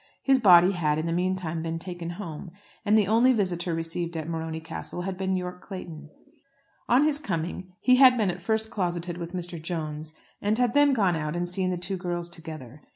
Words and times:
His 0.23 0.39
body 0.39 0.71
had, 0.71 0.97
in 0.97 1.05
the 1.05 1.11
meantime, 1.11 1.61
been 1.61 1.77
taken 1.77 2.09
home, 2.17 2.49
and 2.83 2.97
the 2.97 3.05
only 3.05 3.33
visitor 3.33 3.75
received 3.75 4.17
at 4.17 4.27
Morony 4.27 4.59
Castle 4.59 5.01
had 5.03 5.15
been 5.15 5.35
Yorke 5.35 5.61
Clayton. 5.61 6.09
On 6.89 7.03
his 7.03 7.19
coming 7.19 7.73
he 7.81 7.97
had 7.97 8.17
been 8.17 8.31
at 8.31 8.41
first 8.41 8.71
closeted 8.71 9.19
with 9.19 9.33
Mr. 9.35 9.61
Jones, 9.61 10.15
and 10.41 10.57
had 10.57 10.73
then 10.73 10.93
gone 10.93 11.15
out 11.15 11.35
and 11.35 11.47
seen 11.47 11.69
the 11.69 11.77
two 11.77 11.97
girls 11.97 12.31
together. 12.31 12.81